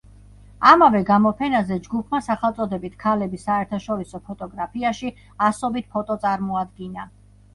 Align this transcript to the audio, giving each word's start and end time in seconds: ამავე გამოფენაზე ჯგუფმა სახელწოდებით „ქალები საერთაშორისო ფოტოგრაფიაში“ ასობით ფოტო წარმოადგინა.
ამავე 0.67 1.01
გამოფენაზე 1.09 1.75
ჯგუფმა 1.87 2.21
სახელწოდებით 2.27 2.95
„ქალები 3.03 3.39
საერთაშორისო 3.43 4.21
ფოტოგრაფიაში“ 4.29 5.13
ასობით 5.51 5.91
ფოტო 5.95 6.17
წარმოადგინა. 6.27 7.07